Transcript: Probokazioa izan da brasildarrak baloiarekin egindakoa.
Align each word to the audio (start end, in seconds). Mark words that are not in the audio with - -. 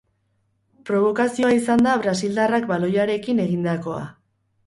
Probokazioa 0.89 1.51
izan 1.57 1.83
da 1.89 1.93
brasildarrak 2.05 2.67
baloiarekin 2.73 3.45
egindakoa. 3.47 4.01